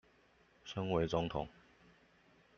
[0.65, 1.47] 身為總統